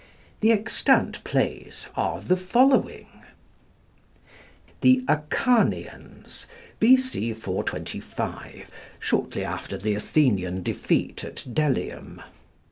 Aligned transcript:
The 0.39 0.51
extant 0.51 1.23
plays 1.23 1.87
are 1.95 2.19
the 2.21 2.35
following: 2.35 3.05
'The 4.81 5.05
Acharnians,' 5.07 6.47
B.C. 6.79 7.33
425, 7.35 8.71
shortly 8.99 9.45
after 9.45 9.77
the 9.77 9.93
Athenian 9.93 10.63
defeat 10.63 11.23
at 11.23 11.45
Delium. 11.53 12.19